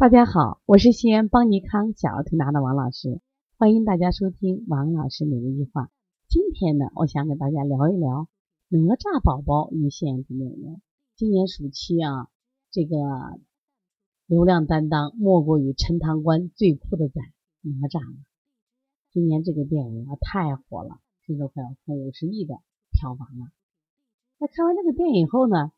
[0.00, 3.20] 大家好，我是西安邦尼康小儿推拿的王老师，
[3.56, 5.90] 欢迎大家收听王老师每日一话。
[6.28, 8.28] 今天呢，我想给大家聊一聊
[8.68, 10.80] 哪吒宝宝与腺样体美容。
[11.16, 12.28] 今年暑期啊，
[12.70, 12.96] 这个
[14.26, 17.20] 流量担当莫过于陈塘关最酷的仔
[17.62, 18.18] 哪吒了。
[19.10, 22.54] 今年这个电影啊太火了，听说快要破五十亿的
[22.92, 23.46] 票房了。
[24.38, 25.72] 那看完这个电影后呢，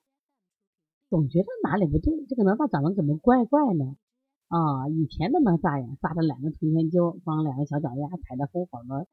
[1.09, 3.97] 总觉得哪里不对，这个哪吒长得怎么怪怪呢？
[4.51, 9.07] 啊，以前的哪吒呀，扎着两个通天揪，光两个小脚丫，踩着风火轮。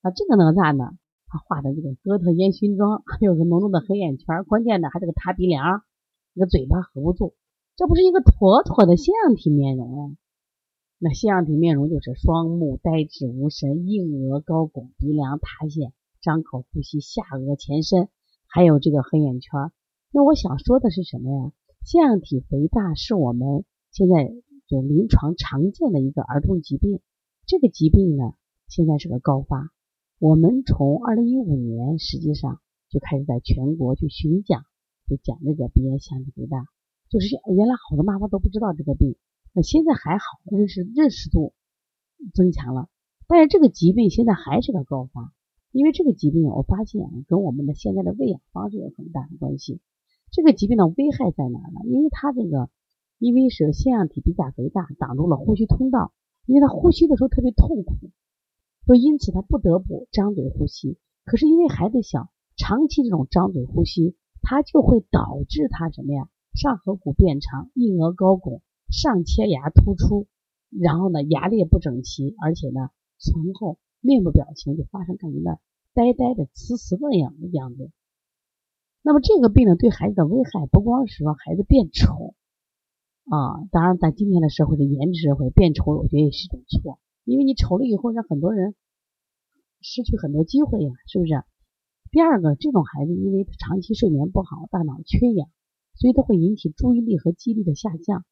[0.00, 0.98] 啊，这个哪吒呢，
[1.28, 5.84] 他画的这个哥特烟熏妆，还 有个浓浓的黑眼圈，关键的还这个塌鼻梁，
[6.34, 7.34] 这个嘴巴合不住，
[7.76, 10.16] 这不是一个妥妥的腺样体面容啊？
[10.98, 18.08] 那腺样体面容就是双目呆滞无神，硬额高拱，鼻梁塌陷，张口呼吸，下颚前伸，
[18.48, 19.70] 还有这个黑眼圈。
[20.10, 21.52] 那我想说的是什么呀？
[21.84, 24.34] 腺样体肥大是我们现在。
[24.72, 27.02] 就临床常见的一个儿童疾病，
[27.44, 28.32] 这个疾病呢，
[28.68, 29.68] 现在是个高发。
[30.18, 34.64] 我们从二零一五年实际上就开始在全国去巡讲，
[35.06, 36.64] 就讲这个鼻炎腺样体肥大。
[37.10, 39.16] 就是原来好多妈妈都不知道这个病，
[39.52, 41.52] 那现在还好，认识认识度
[42.32, 42.88] 增强了。
[43.26, 45.34] 但是这个疾病现在还是个高发，
[45.70, 49.82] 因为这个疾病我发现跟我们的现在的喂养方式有很大的关系。
[50.30, 51.80] 这个疾病的危害在哪呢？
[51.84, 52.70] 因为它这个。
[53.22, 56.12] 因为是腺样体比甲肥大，挡住了呼吸通道，
[56.44, 57.94] 因为他呼吸的时候特别痛苦，
[58.84, 60.98] 所以因此他不得不张嘴呼吸。
[61.24, 66.28] 可是因为孩子小，长期这种张嘴呼吸，它就会导致他什么呀？
[66.52, 70.26] 上颌骨变长，硬腭高拱，上切牙突出，
[70.68, 75.60] 然后呢牙列不整齐，而且呢唇后面部表情就发生感觉到
[75.94, 77.92] 呆呆的、慈慈的样的样子。
[79.00, 82.34] 那么这个病呢，对孩子的危害不光是说孩子变丑。
[83.24, 88.74] 啊，当然，在今天的社会的颜值社会，变丑我觉得也是一种错，因为你丑了以后，让很多人
[89.80, 91.32] 失去很多机会呀，是不是？
[92.10, 95.48] 第二个，这种孩子因为长期睡眠不好，大脑缺氧，
[95.94, 98.24] 所以他会引起注意力和记忆力的下降，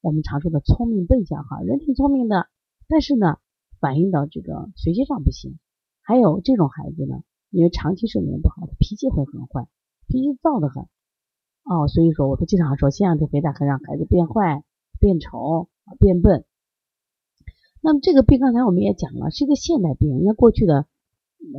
[0.00, 2.46] 我们常说的聪明笨象哈，人挺聪明的，
[2.88, 3.36] 但是呢，
[3.80, 5.58] 反映到这个学习上不行。
[6.02, 9.68] 还有这种孩子呢，因为长期睡眠不好，他脾气会很坏，
[10.06, 10.86] 脾气躁得很。
[11.64, 14.64] 哦，所以说，我都经常说，腺样体肥大会让孩子变坏、
[14.98, 16.44] 变丑、变笨。
[17.80, 20.10] 那么这个病，刚才我们也讲了，是一个现代病。
[20.10, 20.86] 人家过去的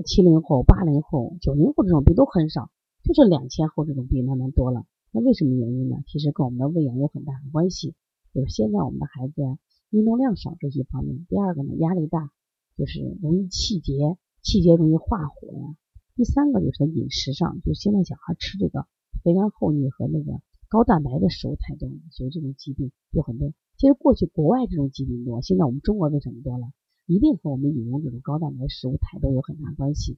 [0.06, 2.69] 七零后、八零后、九零后这种病都很少，
[3.03, 4.85] 就是两千后这种病慢慢多了。
[5.11, 5.97] 那为什么原因呢？
[6.07, 7.95] 其实跟我们的喂养有很大的关系。
[8.34, 9.41] 就是现在我们的孩子
[9.90, 11.25] 运动量少这些方面。
[11.28, 12.29] 第二个呢，压力大，
[12.78, 15.75] 就是容易气结，气结容易化火呀。
[16.16, 18.85] 第三个就是饮食上，就现在小孩吃这个。
[19.23, 23.51] 肥甘厚腻和那个高蛋白的食物太多了，所以这种疾病有很多。
[23.77, 26.71] 其实过去国外这种疾病多，现在我们中国为什么多了？
[27.07, 30.17] 一定和我们饮用这种高蛋白食物太多有很大关系。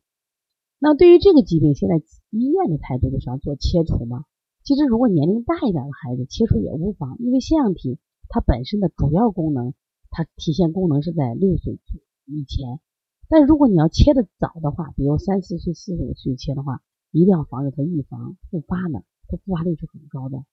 [0.80, 4.25] 那对于这个疾病，现在医院的态度就是要做切除嘛。
[4.63, 7.97] 其实如果年龄大一点的孩子，切除也无妨，因为腺样体
[8.30, 9.74] 它本身的主要功能，
[10.09, 11.80] 它体现功能是在六岁
[12.25, 12.80] 以前。
[13.28, 16.81] 但如果你要切的早的话，比如三四岁、四五岁切的话。
[17.13, 20.44] 一定要防止它预防复发呢，它复发率是很高的。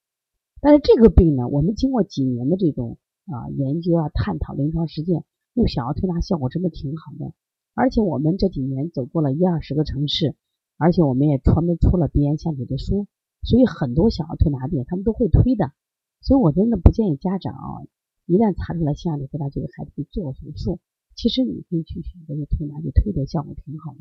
[0.60, 7.32] 但是这个病呢，我们经过几年的这种啊研究啊探讨临床实践，用小儿推拿效果真的挺好的。
[7.72, 10.36] 而且我们这几年走过了一二十个城市，
[10.76, 13.06] 而且我们也专门出了鼻炎相体的书，
[13.42, 15.72] 所以很多小儿推拿店他们都会推的。
[16.20, 17.88] 所以我真的不建议家长啊，
[18.26, 20.78] 一旦查出来腺样体肥大，就给孩子去做手术。
[21.16, 24.00] 其实你可以去选择去推拿，就推的效果挺好的。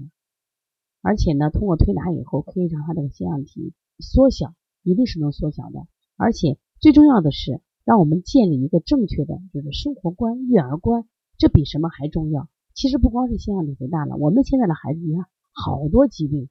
[1.02, 5.88] 而且呢，通过推拿以后，可以让他这个腺样体缩小，一定是能缩小的。
[6.18, 11.06] 而且最重要的是，让我们建立一个正确的就是生活观、育儿观，
[11.38, 12.50] 这比什么还重要。
[12.74, 16.50] 其实不光是腺样体肥大了，我们现在的孩子，你看好多疾病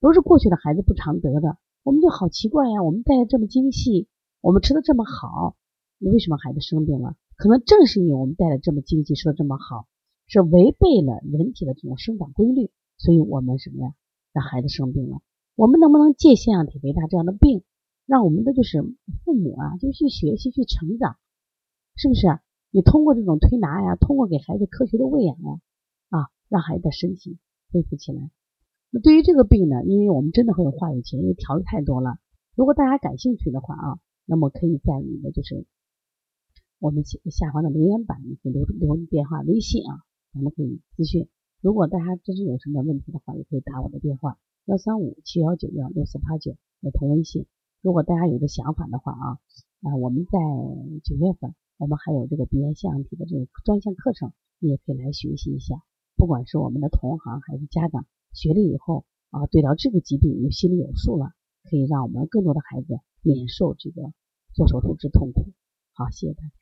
[0.00, 2.82] 都是过去的孩子不常得的，我们就好奇怪呀。
[2.82, 4.08] 我们带的这么精细，
[4.40, 5.56] 我们吃的这么好，
[5.98, 7.16] 你为什么孩子生病了？
[7.36, 9.86] 可能正是因为我们带的这么精细，吃的这么好，
[10.26, 12.70] 是违背了人体的这种生长规律。
[13.00, 13.94] 所以我们什么呀？
[14.32, 15.22] 让孩子生病了，
[15.56, 17.64] 我们能不能借腺样体肥大这样的病？
[18.04, 18.82] 让我们的就是
[19.24, 21.16] 父母啊，就去学习去成长，
[21.96, 22.28] 是不是？
[22.70, 25.60] 你通过这种推拿呀，通过给孩子科学的喂养呀，
[26.10, 27.38] 啊，让孩子的身体
[27.72, 28.30] 恢复起来。
[28.90, 32.18] 那对于这个病呢，因为我们真的很有话语权，因为条子太多了。
[32.54, 35.64] 如果大家感兴趣的话啊，那么可以在你的就是
[36.78, 40.04] 我们下下方的留言板留留电话、微信啊，
[40.34, 41.28] 咱们可以咨询。
[41.60, 47.46] 如果大家真是有什么问题的话，也可以打我的电话幺三五七幺九幺六四八九，也同微信。
[47.82, 49.38] 如果大家有个想法的话啊，
[49.82, 50.38] 啊，我们在
[51.04, 55.82] 九月份我们还有这个鼻咽腺样体的这个专项课程，你也可以来学习一下。
[56.16, 61.32] 不管是我们的同行还是家长，学了以后啊，对到这个疾病有心里有数了，
[61.64, 64.12] 可以让我们更多的孩子免受这个
[64.54, 65.52] 做手术之痛苦。
[65.92, 66.59] 好，谢谢大家。